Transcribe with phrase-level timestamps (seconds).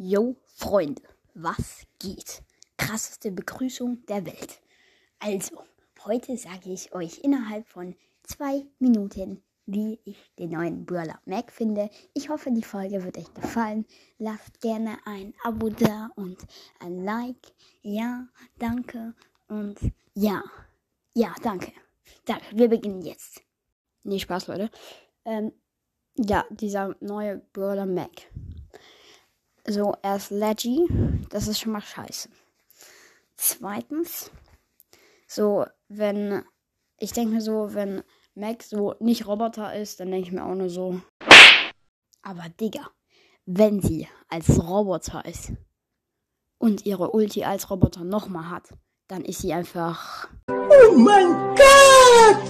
[0.00, 1.02] Yo, Freunde,
[1.34, 2.44] was geht?
[2.76, 4.60] Krasseste Begrüßung der Welt.
[5.18, 5.64] Also,
[6.04, 11.90] heute sage ich euch innerhalb von zwei Minuten, wie ich den neuen Brawler Mac finde.
[12.14, 13.86] Ich hoffe, die Folge wird euch gefallen.
[14.18, 16.38] Lasst gerne ein Abo da und
[16.78, 17.52] ein Like.
[17.82, 18.28] Ja,
[18.60, 19.14] danke.
[19.48, 19.80] Und
[20.14, 20.44] ja,
[21.14, 21.72] ja, danke.
[22.24, 22.44] Danke.
[22.54, 23.42] Wir beginnen jetzt.
[24.04, 24.70] Nee, Spaß, Leute.
[25.24, 25.50] Ähm,
[26.14, 28.12] ja, dieser neue Brawler Mac.
[29.70, 30.86] So, er ist Leggy.
[31.28, 32.30] Das ist schon mal scheiße.
[33.36, 34.30] Zweitens,
[35.26, 36.42] so, wenn,
[36.98, 38.02] ich denke mir so, wenn
[38.34, 41.02] Mac so nicht Roboter ist, dann denke ich mir auch nur so.
[42.22, 42.88] Aber Digga,
[43.44, 45.52] wenn sie als Roboter ist
[46.56, 48.72] und ihre Ulti als Roboter nochmal hat,
[49.06, 50.30] dann ist sie einfach.
[50.48, 52.47] Oh mein Gott!